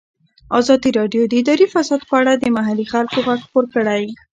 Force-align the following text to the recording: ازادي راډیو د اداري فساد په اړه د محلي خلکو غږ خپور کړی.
ازادي 0.59 0.89
راډیو 0.99 1.23
د 1.27 1.33
اداري 1.41 1.67
فساد 1.73 2.01
په 2.09 2.15
اړه 2.21 2.33
د 2.35 2.43
محلي 2.55 2.85
خلکو 2.93 3.17
غږ 3.27 3.39
خپور 3.47 3.65
کړی. 3.73 4.03